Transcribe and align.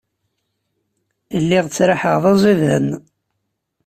Lliɣ 1.41 1.65
ttraḥeɣ 1.67 2.15
d 2.23 2.25
aẓidan. 2.31 2.87